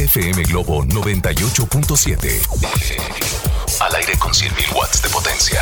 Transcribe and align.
FM 0.00 0.42
Globo 0.44 0.82
98.7. 0.86 2.40
Al 3.80 3.94
aire 3.94 4.16
con 4.18 4.32
100.000 4.32 4.74
watts 4.74 5.02
de 5.02 5.10
potencia. 5.10 5.60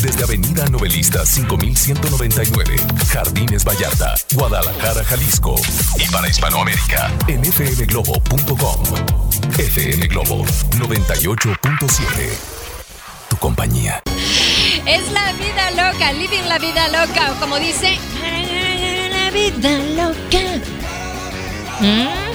Desde 0.00 0.22
Avenida 0.22 0.64
Novelista 0.66 1.26
5199, 1.26 2.76
Jardines 3.08 3.64
Vallarta, 3.64 4.14
Guadalajara, 4.32 5.02
Jalisco. 5.04 5.56
Y 5.98 6.08
para 6.08 6.28
Hispanoamérica, 6.28 7.12
en 7.26 7.44
fmglobo.com. 7.44 8.84
FM 9.58 10.06
Globo 10.06 10.44
98.7. 10.44 12.04
Tu 13.28 13.36
compañía. 13.38 14.00
Es 14.86 15.10
la 15.10 15.32
vida 15.32 15.70
loca, 15.72 16.12
living 16.12 16.44
la 16.46 16.58
vida 16.60 16.86
loca, 16.86 17.32
o 17.32 17.40
como 17.40 17.58
dice, 17.58 17.98
la 19.10 19.30
vida 19.32 19.78
loca. 19.96 20.38
¿Mm? 21.80 22.25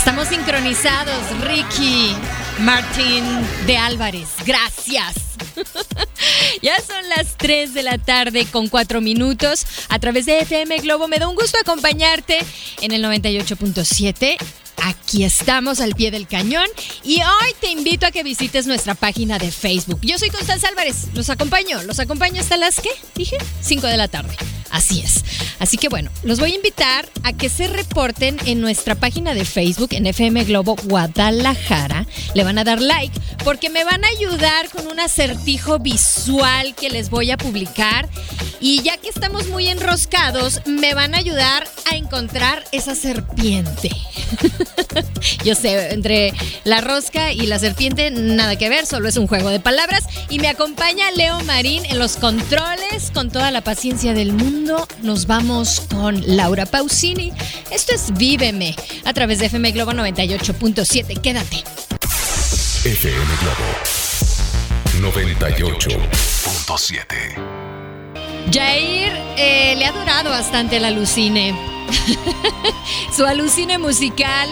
Estamos 0.00 0.28
sincronizados, 0.28 1.42
Ricky 1.42 2.16
Martín 2.60 3.22
de 3.66 3.76
Álvarez. 3.76 4.30
Gracias. 4.46 5.14
ya 6.62 6.80
son 6.80 7.06
las 7.10 7.36
3 7.36 7.74
de 7.74 7.82
la 7.82 7.98
tarde 7.98 8.46
con 8.46 8.68
4 8.68 9.02
minutos. 9.02 9.66
A 9.90 9.98
través 9.98 10.24
de 10.24 10.38
FM 10.38 10.78
Globo 10.78 11.06
me 11.06 11.18
da 11.18 11.28
un 11.28 11.34
gusto 11.34 11.58
acompañarte 11.60 12.38
en 12.80 12.92
el 12.92 13.04
98.7 13.04 14.38
Aquí 14.82 15.24
estamos 15.24 15.80
al 15.80 15.94
pie 15.94 16.10
del 16.10 16.26
cañón 16.26 16.66
y 17.04 17.20
hoy 17.20 17.54
te 17.60 17.68
invito 17.68 18.06
a 18.06 18.10
que 18.10 18.22
visites 18.22 18.66
nuestra 18.66 18.94
página 18.94 19.38
de 19.38 19.50
Facebook. 19.50 20.00
Yo 20.02 20.18
soy 20.18 20.30
Constanza 20.30 20.68
Álvarez, 20.68 21.08
los 21.14 21.28
acompaño, 21.30 21.82
los 21.82 21.98
acompaño 21.98 22.40
hasta 22.40 22.56
las, 22.56 22.80
¿qué? 22.80 22.90
Dije, 23.14 23.36
5 23.60 23.86
de 23.86 23.96
la 23.96 24.08
tarde. 24.08 24.36
Así 24.70 25.00
es. 25.00 25.24
Así 25.58 25.76
que 25.76 25.88
bueno, 25.88 26.10
los 26.22 26.40
voy 26.40 26.52
a 26.52 26.54
invitar 26.54 27.08
a 27.22 27.32
que 27.32 27.48
se 27.48 27.66
reporten 27.66 28.38
en 28.46 28.60
nuestra 28.60 28.94
página 28.94 29.34
de 29.34 29.44
Facebook 29.44 29.90
en 29.92 30.06
FM 30.06 30.44
Globo 30.44 30.76
Guadalajara. 30.84 32.06
Le 32.34 32.44
van 32.44 32.58
a 32.58 32.64
dar 32.64 32.80
like 32.80 33.18
porque 33.44 33.68
me 33.68 33.84
van 33.84 34.04
a 34.04 34.08
ayudar 34.08 34.70
con 34.70 34.86
un 34.86 35.00
acertijo 35.00 35.78
visual 35.78 36.74
que 36.74 36.88
les 36.88 37.10
voy 37.10 37.30
a 37.30 37.36
publicar. 37.36 38.08
Y 38.60 38.82
ya 38.82 38.96
que 38.98 39.08
estamos 39.08 39.48
muy 39.48 39.68
enroscados, 39.68 40.60
me 40.66 40.94
van 40.94 41.14
a 41.14 41.18
ayudar 41.18 41.66
a 41.90 41.96
encontrar 41.96 42.64
esa 42.72 42.94
serpiente. 42.94 43.90
Yo 45.44 45.54
sé, 45.54 45.92
entre 45.92 46.32
la 46.64 46.80
rosca 46.80 47.32
y 47.32 47.46
la 47.46 47.58
serpiente 47.58 48.10
nada 48.10 48.56
que 48.56 48.68
ver, 48.68 48.86
solo 48.86 49.08
es 49.08 49.16
un 49.16 49.26
juego 49.26 49.48
de 49.50 49.60
palabras. 49.60 50.04
Y 50.28 50.38
me 50.38 50.48
acompaña 50.48 51.10
Leo 51.12 51.40
Marín 51.40 51.84
en 51.86 51.98
los 51.98 52.16
controles 52.16 53.10
con 53.12 53.30
toda 53.30 53.50
la 53.50 53.62
paciencia 53.62 54.14
del 54.14 54.32
mundo. 54.32 54.86
Nos 55.02 55.26
vamos 55.26 55.82
con 55.90 56.22
Laura 56.36 56.66
Pausini. 56.66 57.32
Esto 57.70 57.94
es 57.94 58.12
Víveme 58.14 58.76
a 59.04 59.12
través 59.12 59.38
de 59.38 59.46
FM 59.46 59.72
Globo 59.72 59.92
98.7. 59.92 61.20
Quédate. 61.20 61.64
FM 62.84 63.26
Globo 63.42 63.64
98.7. 65.00 67.04
Jair 68.52 69.12
eh, 69.36 69.76
le 69.76 69.86
ha 69.86 69.92
durado 69.92 70.30
bastante 70.30 70.78
el 70.78 70.84
alucine. 70.84 71.79
Su 73.16 73.24
alucine 73.24 73.78
musical. 73.78 74.48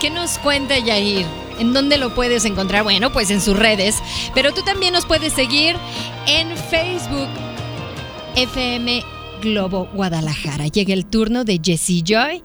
¿Qué 0.00 0.10
nos 0.10 0.38
cuenta 0.38 0.74
Jair? 0.84 1.26
¿En 1.58 1.72
dónde 1.72 1.98
lo 1.98 2.14
puedes 2.14 2.44
encontrar? 2.44 2.84
Bueno, 2.84 3.12
pues 3.12 3.30
en 3.30 3.40
sus 3.40 3.56
redes. 3.58 3.96
Pero 4.34 4.52
tú 4.54 4.62
también 4.62 4.92
nos 4.92 5.06
puedes 5.06 5.32
seguir 5.32 5.76
en 6.26 6.56
Facebook 6.56 7.28
FM 8.36 9.02
Globo 9.42 9.88
Guadalajara. 9.92 10.68
Llega 10.68 10.94
el 10.94 11.06
turno 11.06 11.44
de 11.44 11.60
Jessie 11.62 12.02
Joy 12.04 12.42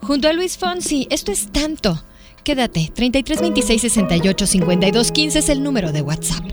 junto 0.00 0.28
a 0.28 0.32
Luis 0.32 0.58
Fonsi. 0.58 1.06
Esto 1.10 1.30
es 1.32 1.52
tanto. 1.52 2.02
Quédate. 2.42 2.90
33 2.94 3.40
26 3.40 3.80
68 3.82 4.46
52 4.46 5.12
15 5.12 5.38
es 5.38 5.48
el 5.48 5.62
número 5.62 5.92
de 5.92 6.02
WhatsApp. 6.02 6.44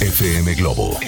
FM 0.00 0.54
Globo 0.54 0.98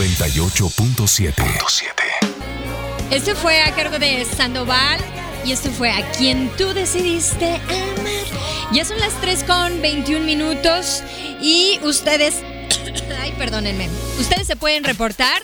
98.7. 0.00 1.92
Este 3.10 3.34
fue 3.34 3.60
a 3.60 3.74
cargo 3.74 3.98
de 3.98 4.24
Sandoval 4.24 4.98
y 5.44 5.52
esto 5.52 5.70
fue 5.72 5.90
a 5.90 6.10
quien 6.12 6.48
tú 6.56 6.72
decidiste 6.72 7.56
amar. 7.56 8.24
Ya 8.72 8.86
son 8.86 8.98
las 8.98 9.12
3 9.20 9.44
con 9.44 9.82
21 9.82 10.24
minutos 10.24 11.02
y 11.42 11.78
ustedes, 11.82 12.36
ay, 13.20 13.34
perdónenme, 13.36 13.90
ustedes 14.18 14.46
se 14.46 14.56
pueden 14.56 14.84
reportar 14.84 15.42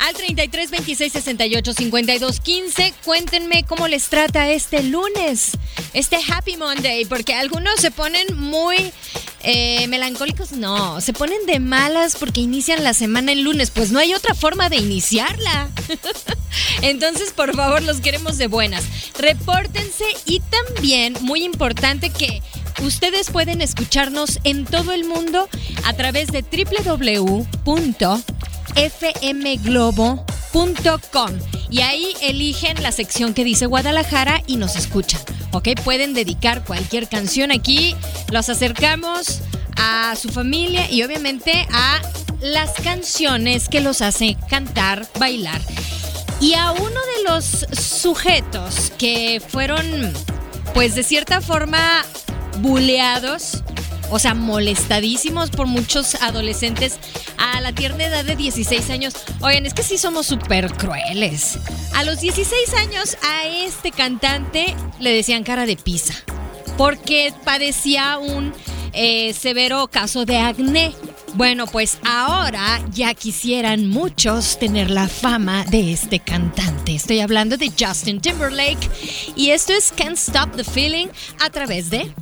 al 0.00 0.14
33 0.14 0.70
26 0.70 1.12
68 1.12 1.74
52 1.74 2.40
15. 2.40 2.94
Cuéntenme 3.04 3.64
cómo 3.64 3.88
les 3.88 4.08
trata 4.08 4.48
este 4.48 4.82
lunes, 4.84 5.58
este 5.92 6.16
Happy 6.16 6.56
Monday, 6.56 7.04
porque 7.04 7.34
algunos 7.34 7.78
se 7.78 7.90
ponen 7.90 8.26
muy 8.38 8.90
eh, 9.42 9.86
melancólicos. 9.88 10.52
No, 10.52 11.00
se 11.00 11.12
ponen 11.12 11.44
de 11.46 11.60
malas 11.60 12.16
porque 12.16 12.40
inician 12.40 12.84
la 12.84 12.94
semana 12.94 13.32
el 13.32 13.42
lunes. 13.42 13.70
Pues 13.70 13.90
no 13.90 13.98
hay 13.98 14.14
otra 14.14 14.34
forma 14.34 14.68
de 14.68 14.76
iniciarla. 14.76 15.70
Entonces, 16.82 17.32
por 17.32 17.54
favor, 17.54 17.82
los 17.82 18.00
queremos 18.00 18.38
de 18.38 18.46
buenas. 18.46 18.84
Repórtense 19.18 20.04
y 20.26 20.40
también, 20.40 21.16
muy 21.20 21.44
importante 21.44 22.10
que 22.10 22.42
ustedes 22.82 23.30
pueden 23.30 23.60
escucharnos 23.60 24.40
en 24.44 24.64
todo 24.64 24.92
el 24.92 25.04
mundo 25.04 25.48
a 25.84 25.92
través 25.94 26.28
de 26.28 26.42
www 26.42 27.46
y 31.70 31.80
ahí 31.80 32.14
eligen 32.20 32.82
la 32.82 32.92
sección 32.92 33.32
que 33.32 33.44
dice 33.44 33.66
Guadalajara 33.66 34.42
y 34.46 34.56
nos 34.56 34.76
escuchan. 34.76 35.20
¿Ok? 35.52 35.68
Pueden 35.84 36.12
dedicar 36.12 36.64
cualquier 36.64 37.08
canción 37.08 37.50
aquí. 37.50 37.96
Los 38.30 38.48
acercamos 38.48 39.40
a 39.76 40.14
su 40.16 40.28
familia 40.28 40.90
y 40.90 41.02
obviamente 41.02 41.66
a 41.72 42.00
las 42.40 42.72
canciones 42.72 43.68
que 43.68 43.80
los 43.80 44.02
hacen 44.02 44.34
cantar, 44.48 45.06
bailar. 45.18 45.60
Y 46.40 46.54
a 46.54 46.72
uno 46.72 46.82
de 46.88 47.30
los 47.30 47.66
sujetos 47.72 48.92
que 48.98 49.40
fueron, 49.46 50.12
pues 50.74 50.94
de 50.94 51.02
cierta 51.02 51.40
forma, 51.40 52.04
buleados 52.58 53.62
o 54.10 54.18
sea, 54.18 54.34
molestadísimos 54.34 55.50
por 55.50 55.66
muchos 55.66 56.16
adolescentes 56.16 56.98
a 57.38 57.60
la 57.60 57.72
tierna 57.72 58.04
edad 58.04 58.24
de 58.24 58.36
16 58.36 58.90
años. 58.90 59.14
Oigan, 59.40 59.66
es 59.66 59.74
que 59.74 59.82
sí 59.82 59.98
somos 59.98 60.26
súper 60.26 60.72
crueles. 60.74 61.58
A 61.94 62.04
los 62.04 62.20
16 62.20 62.74
años 62.74 63.16
a 63.22 63.46
este 63.46 63.90
cantante 63.90 64.74
le 65.00 65.12
decían 65.12 65.44
cara 65.44 65.66
de 65.66 65.76
pizza, 65.76 66.14
porque 66.76 67.32
padecía 67.44 68.18
un 68.18 68.52
eh, 68.92 69.32
severo 69.34 69.88
caso 69.88 70.24
de 70.24 70.38
acné. 70.38 70.94
Bueno, 71.34 71.66
pues 71.66 71.98
ahora 72.04 72.82
ya 72.90 73.14
quisieran 73.14 73.88
muchos 73.88 74.58
tener 74.58 74.90
la 74.90 75.08
fama 75.08 75.64
de 75.64 75.92
este 75.92 76.20
cantante. 76.20 76.94
Estoy 76.94 77.20
hablando 77.20 77.56
de 77.56 77.72
Justin 77.78 78.20
Timberlake 78.20 78.90
y 79.34 79.50
esto 79.50 79.72
es 79.72 79.92
Can't 79.96 80.18
Stop 80.18 80.56
the 80.56 80.64
Feeling 80.64 81.06
a 81.40 81.48
través 81.48 81.88
de 81.88 82.12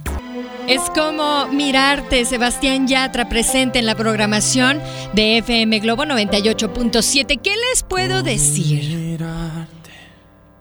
es 0.69 0.81
como 0.95 1.47
mirarte, 1.49 2.25
Sebastián 2.25 2.87
Yatra, 2.87 3.29
presente 3.29 3.79
en 3.79 3.87
la 3.87 3.95
programación 3.95 4.81
de 5.13 5.39
FM 5.39 5.81
Globo 5.81 6.05
98.7. 6.05 7.41
¿Qué 7.43 7.55
les 7.71 7.83
puedo 7.83 8.23
decir? 8.23 9.19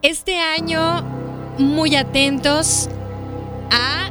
Este 0.02 0.40
año, 0.40 1.04
muy 1.58 1.96
atentos 1.96 2.90
a 3.72 4.10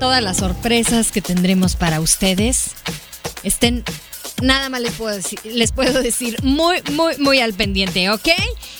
todas 0.00 0.22
las 0.22 0.38
sorpresas 0.38 1.12
que 1.12 1.22
tendremos 1.22 1.76
para 1.76 2.00
ustedes. 2.00 2.72
Estén 3.42 3.84
nada 4.44 4.68
más 4.68 4.80
les 4.80 4.92
puedo 4.92 5.14
decir, 5.14 5.40
les 5.44 5.72
puedo 5.72 6.02
decir 6.02 6.36
muy, 6.42 6.82
muy, 6.92 7.16
muy 7.18 7.40
al 7.40 7.54
pendiente, 7.54 8.10
¿ok? 8.10 8.28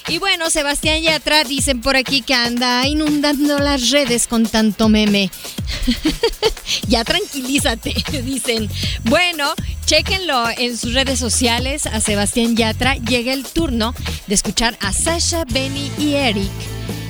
Y 0.08 0.19
bueno, 0.19 0.50
Sebastián 0.50 1.02
Yatra 1.02 1.44
dicen 1.44 1.81
por 1.81 1.96
aquí 1.96 2.20
que 2.20 2.34
anda 2.34 2.87
inundando 2.87 3.58
las 3.58 3.90
redes 3.90 4.26
con 4.26 4.46
tanto 4.46 4.88
meme. 4.88 5.31
ya 6.88 7.05
tranquilízate, 7.05 7.94
dicen. 8.25 8.69
Bueno, 9.05 9.55
chequenlo 9.87 10.49
en 10.56 10.76
sus 10.76 10.93
redes 10.93 11.19
sociales 11.19 11.87
a 11.87 12.00
Sebastián 12.00 12.55
Yatra. 12.55 12.96
Llega 12.96 13.32
el 13.32 13.44
turno 13.44 13.94
de 14.26 14.34
escuchar 14.34 14.76
a 14.81 14.93
Sasha, 14.93 15.44
Benny 15.46 15.90
y 15.99 16.14
Eric 16.14 16.52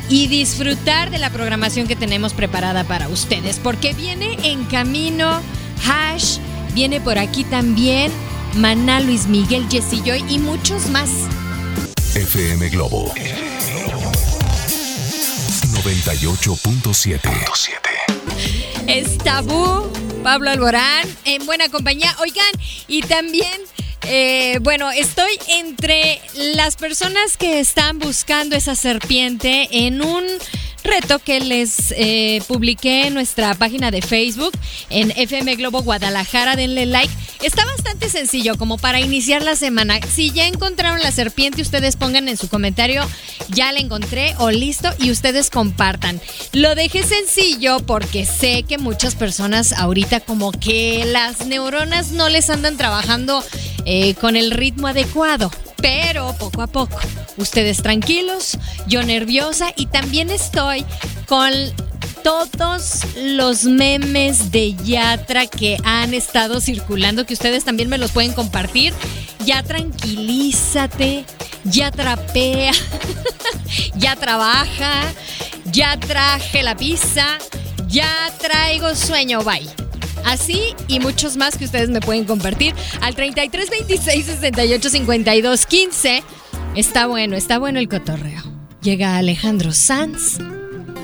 y 0.08 0.28
disfrutar 0.28 1.10
de 1.10 1.18
la 1.18 1.30
programación 1.30 1.88
que 1.88 1.96
tenemos 1.96 2.34
preparada 2.34 2.84
para 2.84 3.08
ustedes, 3.08 3.58
porque 3.58 3.94
viene 3.94 4.36
en 4.42 4.64
camino 4.64 5.40
Hash, 5.86 6.38
viene 6.74 7.00
por 7.00 7.18
aquí 7.18 7.42
también 7.44 8.12
Maná, 8.56 9.00
Luis 9.00 9.26
Miguel, 9.26 9.66
Jessy 9.68 10.00
Joy 10.04 10.24
y 10.28 10.38
muchos 10.38 10.88
más. 10.90 11.10
FM 12.14 12.68
Globo 12.68 13.12
98.7 15.72 17.20
Es 18.86 19.18
Tabú, 19.18 19.90
Pablo 20.22 20.50
Alborán, 20.50 21.08
en 21.24 21.44
buena 21.46 21.68
compañía. 21.68 22.14
Oigan, 22.20 22.52
y 22.86 23.02
también 23.02 23.60
eh, 24.06 24.58
bueno, 24.60 24.90
estoy 24.90 25.32
entre 25.48 26.20
las 26.34 26.76
personas 26.76 27.36
que 27.38 27.58
están 27.58 27.98
buscando 27.98 28.54
esa 28.54 28.76
serpiente 28.76 29.68
en 29.70 30.02
un 30.02 30.24
reto 30.84 31.19
que 31.19 31.40
les 31.40 31.92
eh, 31.96 32.42
publiqué 32.46 33.06
en 33.06 33.14
nuestra 33.14 33.54
página 33.54 33.90
de 33.90 34.02
Facebook, 34.02 34.52
en 34.90 35.10
FM 35.10 35.56
Globo 35.56 35.82
Guadalajara. 35.82 36.56
Denle 36.56 36.86
like. 36.86 37.12
Está 37.42 37.64
bastante 37.64 38.08
sencillo 38.08 38.56
como 38.56 38.78
para 38.78 39.00
iniciar 39.00 39.42
la 39.42 39.56
semana. 39.56 39.98
Si 40.02 40.31
ya 40.31 40.46
encontraron 40.46 41.00
la 41.00 41.10
serpiente, 41.10 41.62
ustedes 41.62 41.96
pongan 41.96 42.28
en 42.28 42.36
su 42.36 42.48
comentario, 42.48 43.02
ya 43.48 43.72
la 43.72 43.81
encontré 43.81 44.34
o 44.38 44.50
listo 44.50 44.88
y 44.98 45.10
ustedes 45.10 45.50
compartan. 45.50 46.20
Lo 46.52 46.75
dejé 46.75 47.02
sencillo 47.02 47.80
porque 47.80 48.25
sé 48.25 48.62
que 48.62 48.78
muchas 48.78 49.14
personas 49.14 49.72
ahorita 49.72 50.20
como 50.20 50.52
que 50.52 51.04
las 51.06 51.46
neuronas 51.46 52.12
no 52.12 52.28
les 52.28 52.50
andan 52.50 52.76
trabajando 52.76 53.44
eh, 53.84 54.14
con 54.14 54.37
el 54.37 54.50
ritmo 54.50 54.87
adecuado. 54.87 55.50
Pero 55.84 56.34
poco 56.38 56.62
a 56.62 56.66
poco, 56.66 56.98
ustedes 57.36 57.82
tranquilos, 57.82 58.56
yo 58.86 59.02
nerviosa 59.02 59.66
y 59.76 59.84
también 59.84 60.31
estoy 60.31 60.82
con 61.26 61.52
todos 62.22 63.00
los 63.22 63.64
memes 63.64 64.50
de 64.50 64.72
Yatra 64.76 65.46
que 65.46 65.76
han 65.84 66.14
estado 66.14 66.62
circulando, 66.62 67.26
que 67.26 67.34
ustedes 67.34 67.66
también 67.66 67.90
me 67.90 67.98
los 67.98 68.12
pueden 68.12 68.32
compartir. 68.32 68.94
Ya 69.44 69.62
tranquilízate, 69.62 71.26
ya 71.64 71.90
trapea, 71.90 72.72
ya 73.94 74.16
trabaja, 74.16 75.12
ya 75.66 76.00
traje 76.00 76.62
la 76.62 76.78
pizza, 76.78 77.26
ya 77.88 78.32
traigo 78.40 78.94
sueño, 78.94 79.42
bye. 79.42 79.83
Así 80.25 80.75
y 80.88 81.00
muchos 81.00 81.37
más 81.37 81.56
que 81.59 81.65
ustedes 81.65 81.91
me 81.91 82.00
pueden 82.00 82.25
compartir 82.25 82.75
al 83.00 83.15
33 83.15 83.71
26 83.71 84.26
68 84.26 84.91
52 84.91 85.67
15. 85.67 86.23
Está 86.75 87.06
bueno, 87.06 87.37
está 87.37 87.59
bueno 87.59 87.79
el 87.79 87.88
cotorreo. 87.88 88.43
Llega 88.82 89.17
Alejandro 89.17 89.73
Sanz. 89.73 90.38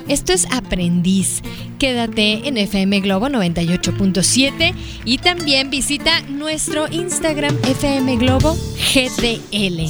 Esto 0.08 0.32
es 0.32 0.46
Aprendiz. 0.50 1.40
Quédate 1.78 2.48
en 2.48 2.56
FM 2.56 3.00
Globo 3.00 3.28
98.7 3.28 4.74
y 5.04 5.18
también 5.18 5.70
visita 5.70 6.20
nuestro 6.22 6.88
Instagram 6.90 7.56
FM 7.62 8.16
Globo 8.16 8.54
GDL. 8.92 9.88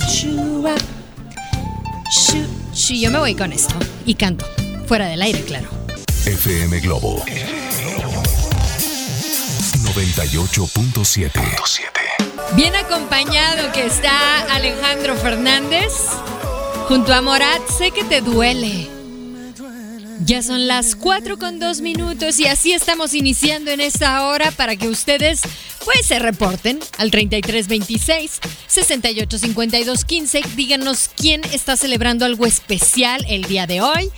Yo 3.01 3.11
me 3.11 3.19
voy 3.19 3.35
con 3.35 3.53
esto 3.53 3.75
y 4.05 4.15
canto. 4.15 4.45
Fuera 4.87 5.07
del 5.07 5.23
aire, 5.23 5.41
claro. 5.43 5.69
FM 6.27 6.81
Globo 6.81 7.25
98.7. 9.93 11.31
Bien 12.55 12.77
acompañado 12.77 13.73
que 13.73 13.87
está 13.87 14.41
Alejandro 14.55 15.17
Fernández. 15.17 15.93
Junto 16.87 17.13
a 17.13 17.21
Morat, 17.21 17.61
sé 17.77 17.91
que 17.91 18.05
te 18.05 18.21
duele. 18.21 18.89
Ya 20.25 20.43
son 20.43 20.69
las 20.69 20.95
4 20.95 21.39
con 21.39 21.59
2 21.59 21.81
minutos 21.81 22.39
y 22.39 22.47
así 22.47 22.73
estamos 22.73 23.15
iniciando 23.15 23.73
en 23.73 23.81
esta 23.81 24.27
hora 24.27 24.53
para 24.53 24.77
que 24.77 24.87
ustedes 24.87 25.41
pues 25.85 26.07
se 26.07 26.21
reporten 26.21 26.79
al 26.99 27.11
3326 27.11 28.39
685215. 28.69 30.43
Díganos 30.55 31.11
quién 31.17 31.43
está 31.53 31.77
celebrando 31.77 32.27
algo 32.27 32.47
especial 32.47 33.25
el 33.29 33.43
día 33.45 33.67
de 33.67 33.81
hoy. 33.81 34.09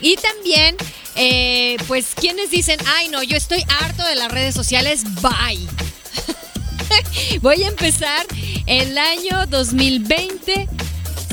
Y 0.00 0.16
también, 0.16 0.76
eh, 1.16 1.76
pues, 1.86 2.14
quienes 2.14 2.50
dicen, 2.50 2.78
ay 2.96 3.08
no, 3.08 3.22
yo 3.22 3.36
estoy 3.36 3.64
harto 3.80 4.04
de 4.04 4.16
las 4.16 4.30
redes 4.30 4.54
sociales, 4.54 5.04
bye. 5.22 5.66
Voy 7.40 7.62
a 7.62 7.68
empezar 7.68 8.26
el 8.66 8.96
año 8.98 9.46
2020 9.48 10.68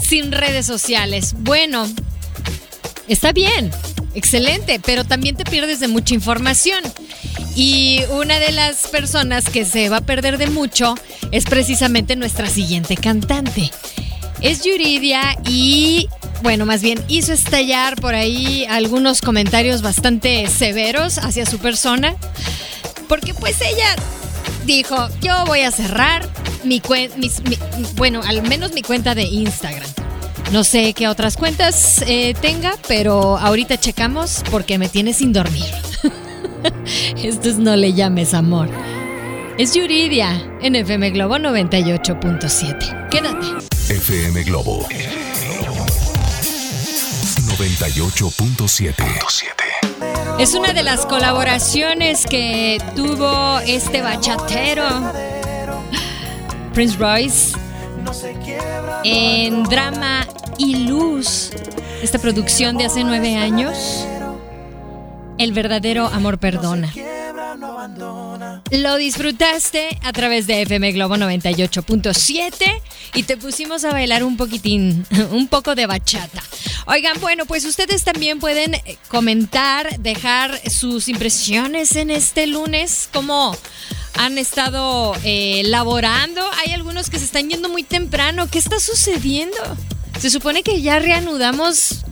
sin 0.02 0.32
redes 0.32 0.66
sociales. 0.66 1.34
Bueno, 1.38 1.88
está 3.08 3.32
bien 3.32 3.72
Excelente, 4.16 4.80
pero 4.80 5.04
también 5.04 5.36
te 5.36 5.44
pierdes 5.44 5.80
de 5.80 5.88
mucha 5.88 6.14
información. 6.14 6.84
Y 7.56 8.00
una 8.12 8.40
de 8.40 8.52
las 8.52 8.88
personas 8.88 9.50
que 9.50 9.66
se 9.66 9.90
va 9.90 9.98
a 9.98 10.02
perder 10.02 10.38
de 10.38 10.48
mucho 10.48 10.96
es 11.32 11.46
precisamente 11.46 12.16
nuestra 12.16 12.48
siguiente 12.48 12.96
cantante. 12.96 13.72
Es 14.42 14.64
Yuridia 14.64 15.38
y, 15.48 16.10
bueno, 16.44 16.66
más 16.66 16.82
bien 16.82 17.04
hizo 17.08 17.32
estallar 17.32 17.96
por 18.00 18.14
ahí 18.14 18.68
algunos 18.70 19.22
comentarios 19.22 19.82
bastante 19.82 20.48
severos 20.48 21.18
hacia 21.18 21.46
su 21.46 21.58
persona. 21.58 22.16
Porque 23.08 23.34
pues 23.34 23.62
ella 23.62 23.96
dijo, 24.66 25.08
yo 25.22 25.46
voy 25.46 25.62
a 25.62 25.72
cerrar 25.72 26.28
mi, 26.64 26.82
cuenta, 26.82 27.16
bueno, 27.96 28.22
al 28.28 28.44
menos 28.44 28.74
mi 28.74 28.82
cuenta 28.82 29.16
de 29.16 29.24
Instagram. 29.24 29.90
No 30.52 30.64
sé 30.64 30.94
qué 30.94 31.08
otras 31.08 31.38
cuentas 31.38 32.04
eh, 32.06 32.36
tenga, 32.40 32.76
pero 32.88 33.38
ahorita 33.38 33.80
checamos 33.80 34.44
porque 34.52 34.78
me 34.78 34.90
tiene 34.90 35.14
sin 35.14 35.32
dormir. 35.32 35.66
Esto 37.24 37.50
es 37.50 37.58
No 37.58 37.76
le 37.76 37.94
llames 37.94 38.34
amor. 38.34 38.70
Es 39.58 39.74
Yuridia 39.74 40.46
en 40.62 40.76
FM 40.76 41.12
Globo 41.12 41.38
98.7. 41.38 43.10
Quédate. 43.10 43.48
FM 43.90 44.44
Globo 44.44 44.86
98.7. 47.64 48.94
Es 50.38 50.54
una 50.54 50.74
de 50.74 50.84
las 50.84 51.06
colaboraciones 51.06 52.26
que 52.26 52.78
tuvo 52.94 53.60
este 53.60 54.02
bachatero 54.02 54.84
Prince 56.74 56.98
Royce 56.98 57.56
en 59.06 59.64
drama 59.64 60.28
y 60.58 60.88
luz. 60.88 61.52
Esta 62.02 62.20
producción 62.20 62.76
de 62.76 62.84
hace 62.84 63.06
nueve 63.06 63.38
años. 63.38 64.06
El 65.38 65.54
verdadero 65.54 66.08
amor 66.08 66.40
perdona. 66.40 66.92
Lo 68.72 68.98
disfrutaste 68.98 70.00
a 70.04 70.12
través 70.12 70.48
de 70.48 70.64
FM 70.64 70.92
Globo 70.92 71.16
98.7 71.16 72.82
y 73.14 73.24
te 73.24 73.38
pusimos 73.38 73.86
a 73.86 73.92
bailar 73.92 74.26
un 74.26 74.36
poquitín, 74.36 75.06
un 75.32 75.48
poco 75.48 75.76
de 75.76 75.86
bachata. 75.86 76.44
Oigan, 76.86 77.20
bueno, 77.22 77.46
pues 77.46 77.66
ustedes 77.66 78.04
también 78.04 78.40
pueden 78.40 78.76
comentar, 79.08 80.00
dejar 80.00 80.60
sus 80.70 81.08
impresiones 81.08 81.96
en 81.96 82.12
este 82.12 82.46
lunes, 82.48 83.10
como 83.14 83.56
han 84.16 84.38
estado 84.38 85.16
eh, 85.24 85.62
laborando. 85.66 86.42
Hay 86.64 86.74
algunos 86.74 87.10
que 87.10 87.20
se 87.20 87.26
están 87.26 87.50
yendo 87.50 87.70
muy 87.70 87.84
temprano. 87.84 88.48
¿Qué 88.50 88.60
está 88.60 88.80
sucediendo? 88.80 89.58
Se 90.20 90.30
supone 90.30 90.62
que 90.64 90.82
ya 90.82 91.00
reanudamos 91.00 92.04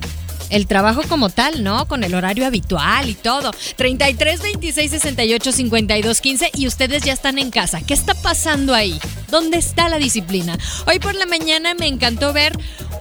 el 0.51 0.67
trabajo 0.67 1.01
como 1.07 1.29
tal, 1.29 1.63
¿no? 1.63 1.87
Con 1.87 2.03
el 2.03 2.13
horario 2.13 2.45
habitual 2.45 3.09
y 3.09 3.15
todo. 3.15 3.51
33 3.77 4.41
26 4.41 4.91
68 4.91 5.51
52 5.51 6.21
15 6.21 6.51
y 6.55 6.67
ustedes 6.67 7.03
ya 7.03 7.13
están 7.13 7.39
en 7.39 7.49
casa. 7.49 7.81
¿Qué 7.81 7.93
está 7.93 8.13
pasando 8.13 8.75
ahí? 8.75 8.99
¿Dónde 9.29 9.57
está 9.57 9.89
la 9.89 9.97
disciplina? 9.97 10.57
Hoy 10.85 10.99
por 10.99 11.15
la 11.15 11.25
mañana 11.25 11.73
me 11.73 11.87
encantó 11.87 12.33
ver 12.33 12.53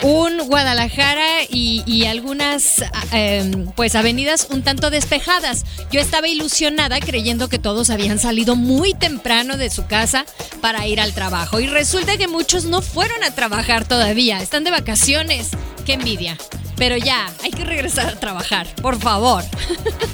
un 0.03 0.39
Guadalajara 0.47 1.43
y, 1.51 2.05
algunas 2.07 2.83
em, 3.13 3.67
pues 3.77 3.95
avenidas 3.95 4.47
un 4.51 4.63
tanto 4.63 4.91
despejadas. 4.91 5.65
Yo 5.91 6.01
estaba 6.01 6.29
ilusionada 6.29 7.01
creyendo 7.01 7.49
que 7.49 7.59
todos 7.59 7.91
habían 7.91 8.19
salido 8.19 8.57
muy 8.57 8.95
temprano 8.95 9.57
de 9.57 9.71
su 9.71 9.87
casa 9.87 10.25
para 10.61 10.87
ir 10.87 11.01
al 11.01 11.13
trabajo 11.13 11.61
y 11.61 11.67
resulta 11.67 12.17
que 12.17 12.29
muchos 12.29 12.65
no 12.65 12.81
fueron 12.81 13.23
a 13.25 13.35
trabajar 13.35 13.87
todavía, 13.87 14.41
están 14.41 14.65
de 14.65 14.71
vacaciones. 14.71 15.49
Qué 15.85 15.95
envidia. 15.95 16.39
Pero 16.81 16.97
ya, 16.97 17.31
hay 17.45 17.51
que 17.51 17.63
regresar 17.63 18.07
a 18.07 18.19
trabajar, 18.19 18.67
por 18.77 18.99
favor. 18.99 19.45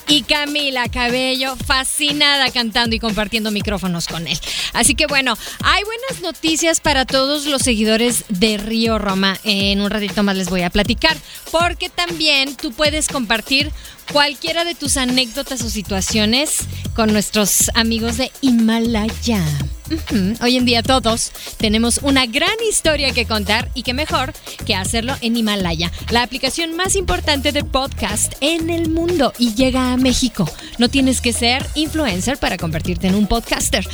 y 0.08 0.22
Camila 0.22 0.88
Cabello, 0.90 1.56
fascinada 1.56 2.52
cantando 2.52 2.96
y 2.96 3.00
compartiendo 3.00 3.50
micrófonos 3.50 4.08
con 4.08 4.28
él. 4.28 4.40
Así 4.74 4.94
que 4.94 5.08
bueno, 5.08 5.36
hay 5.64 5.84
buenas 5.84 6.22
noticias 6.22 6.82
para 6.82 7.06
todos 7.06 7.48
los 7.48 7.64
seguidores 7.64 8.26
de 8.30 8.58
Río 8.58 9.00
Roma. 9.00 9.40
En 9.44 9.82
un 9.82 9.90
ratito 9.90 10.22
más 10.22 10.38
les 10.38 10.50
voy 10.50 10.62
a 10.62 10.70
platicar, 10.70 11.18
porque 11.52 11.90
también 11.90 12.56
tú 12.56 12.72
puedes 12.74 13.08
compartir 13.08 13.72
cualquiera 14.12 14.66
de 14.66 14.76
tus 14.76 14.98
anécdotas 14.98 15.62
o 15.64 15.70
situaciones 15.70 16.60
con 16.96 17.12
nuestros 17.12 17.72
amigos 17.74 18.18
de 18.18 18.32
Himalaya. 18.42 19.44
Hoy 20.42 20.58
en 20.58 20.66
día 20.66 20.82
todos 20.82 21.32
tenemos 21.58 22.00
una 22.04 22.26
gran 22.26 22.56
historia 22.68 23.12
que 23.12 23.26
contar 23.26 23.70
y 23.74 23.84
qué 23.84 23.94
mejor 23.94 24.34
que 24.66 24.76
hacerlo 24.76 25.16
en 25.22 25.36
Himalaya, 25.36 25.92
la 26.10 26.24
aplicación 26.24 26.76
más 26.76 26.96
importante 26.96 27.52
de 27.52 27.64
podcast 27.64 28.34
en 28.42 28.70
el 28.70 28.90
mundo 28.90 29.34
y 29.38 29.54
llega 29.54 29.94
a 29.94 29.98
México. 29.98 30.50
No 30.78 30.90
tienes 30.90 31.22
que 31.22 31.34
ser 31.34 31.66
influencer 31.76 32.38
para 32.38 32.58
convertirte 32.58 33.08
en 33.08 33.16
un 33.16 33.28
podcaster. 33.28 33.88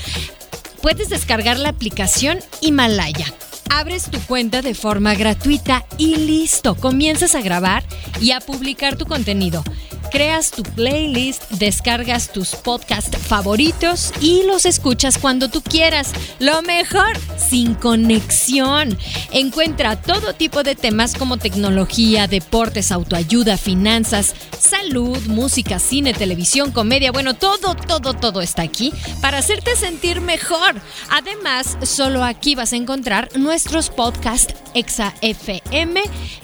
Puedes 0.82 1.10
descargar 1.10 1.58
la 1.58 1.70
aplicación 1.70 2.40
Himalaya. 2.62 3.26
Abres 3.70 4.10
tu 4.10 4.20
cuenta 4.22 4.62
de 4.62 4.74
forma 4.74 5.14
gratuita 5.14 5.86
y 5.98 6.16
listo, 6.16 6.76
comienzas 6.76 7.36
a 7.36 7.42
grabar 7.42 7.84
y 8.20 8.32
a 8.32 8.40
publicar 8.40 8.96
tu 8.96 9.06
contenido 9.06 9.64
creas 10.10 10.52
tu 10.52 10.64
playlist, 10.64 11.50
descargas 11.52 12.32
tus 12.32 12.56
podcasts 12.56 13.18
favoritos 13.18 14.12
y 14.22 14.44
los 14.44 14.66
escuchas 14.66 15.18
cuando 15.18 15.50
tú 15.50 15.62
quieras. 15.62 16.12
Lo 16.40 16.62
mejor, 16.62 17.18
sin 17.38 17.76
conexión. 17.76 18.98
Encuentra 19.32 19.96
todo 20.02 20.34
tipo 20.34 20.64
de 20.64 20.76
temas 20.76 21.16
como 21.16 21.38
tecnología, 21.38 22.28
deportes, 22.28 22.92
autoayuda, 22.92 23.58
finanzas, 23.58 24.34
salud, 24.60 25.18
música, 25.28 25.80
cine, 25.80 26.14
televisión, 26.14 26.72
comedia. 26.72 27.12
Bueno, 27.12 27.36
todo, 27.36 27.76
todo, 27.76 28.14
todo 28.14 28.42
está 28.42 28.64
aquí 28.64 28.94
para 29.22 29.40
hacerte 29.40 29.76
sentir 29.76 30.22
mejor. 30.22 30.76
Además, 31.10 31.78
solo 31.84 32.24
aquí 32.24 32.56
vas 32.56 32.74
a 32.74 32.78
encontrar 32.78 33.30
nuestros 33.38 33.90
podcasts 33.90 34.54
Exa 34.74 35.14
FM, 35.22 36.02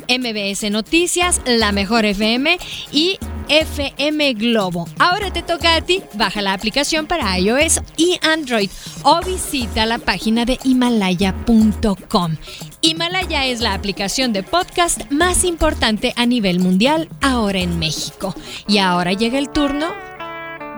MBS 0.10 0.70
Noticias, 0.72 1.42
La 1.46 1.72
Mejor 1.72 2.06
FM 2.06 2.58
y 2.92 3.20
FM 3.50 4.34
Globo. 4.34 4.88
Ahora 5.00 5.32
te 5.32 5.44
toca 5.44 5.76
a 5.76 5.82
ti, 5.82 6.02
baja 6.14 6.42
la 6.42 6.54
aplicación 6.54 7.08
para 7.08 7.38
iOS 7.38 7.82
y 7.98 8.20
Android 8.22 8.70
o 9.04 9.22
visita 9.22 9.86
la 9.86 10.00
página 10.00 10.46
de 10.46 10.60
himalaya.com. 10.64 12.36
Himalaya 12.82 13.46
es 13.46 13.62
la 13.62 13.74
aplicación 13.74 14.34
de 14.34 14.44
podcast 14.44 15.10
más 15.12 15.44
importante 15.44 16.14
a 16.16 16.26
nivel 16.26 16.60
mundial 16.60 17.10
ahora 17.22 17.60
en 17.60 17.80
México. 17.80 18.36
Y 18.68 18.78
ahora 18.78 19.14
llega 19.14 19.40
el 19.40 19.50
turno 19.50 19.94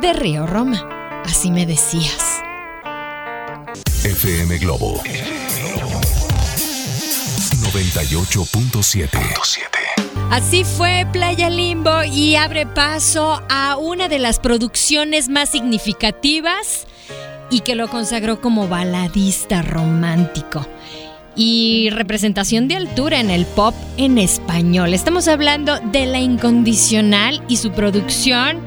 de 0.01 0.13
Río 0.13 0.47
Roma. 0.47 1.21
Así 1.25 1.51
me 1.51 1.65
decías. 1.65 2.41
FM 4.03 4.57
Globo 4.59 5.01
98.7 7.74 9.76
Así 10.29 10.65
fue 10.65 11.07
Playa 11.13 11.50
Limbo 11.50 12.03
y 12.03 12.36
abre 12.36 12.65
paso 12.65 13.41
a 13.50 13.77
una 13.77 14.10
de 14.10 14.19
las 14.19 14.39
producciones 14.39 15.29
más 15.29 15.50
significativas 15.50 16.86
y 17.50 17.62
que 17.62 17.75
lo 17.75 17.88
consagró 17.88 18.41
como 18.41 18.67
baladista 18.67 19.62
romántico 19.62 20.67
y 21.36 21.89
representación 21.91 22.67
de 22.67 22.75
altura 22.75 23.22
en 23.22 23.29
el 23.29 23.46
pop 23.46 23.74
en 23.96 24.17
español. 24.17 24.93
Estamos 24.93 25.29
hablando 25.29 25.79
de 25.79 26.05
La 26.07 26.19
Incondicional 26.19 27.41
y 27.48 27.57
su 27.57 27.72
producción 27.72 28.60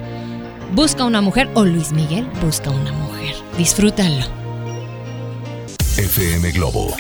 Busca 0.74 1.04
una 1.04 1.20
mujer 1.20 1.48
o 1.54 1.64
Luis 1.64 1.92
Miguel 1.92 2.26
Busca 2.40 2.70
una 2.70 2.92
mujer. 2.92 3.34
Disfrútalo. 3.58 4.24
FM 5.98 6.52
Globo 6.52 6.94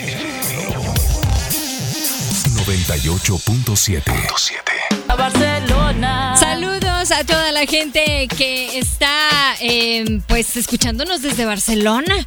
98.7. 2.70 5.16
Barcelona. 5.16 6.36
Saludos 6.36 7.10
a 7.10 7.24
toda 7.24 7.50
la 7.50 7.66
gente 7.66 8.28
que 8.28 8.78
está 8.78 9.19
em, 9.60 10.20
pues 10.22 10.56
escuchándonos 10.56 11.22
desde 11.22 11.44
Barcelona. 11.44 12.14